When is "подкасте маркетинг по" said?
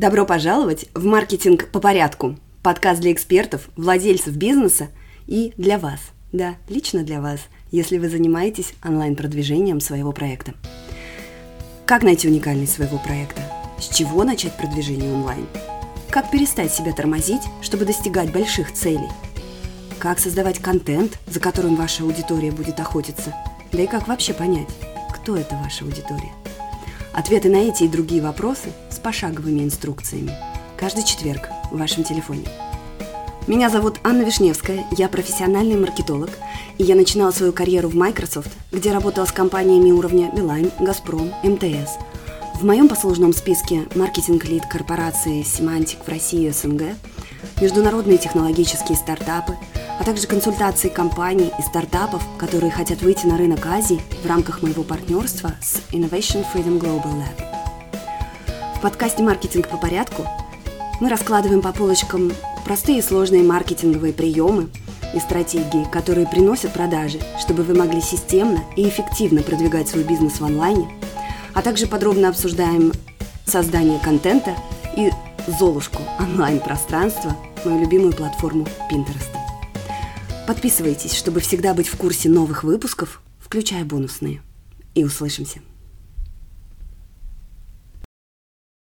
58.80-59.76